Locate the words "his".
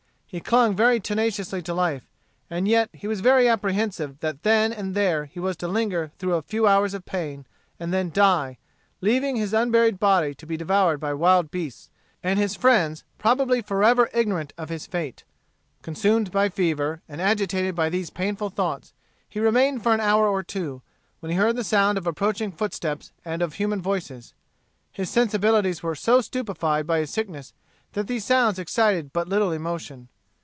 9.35-9.53, 12.39-12.55, 14.69-14.87, 24.93-25.09, 26.99-27.09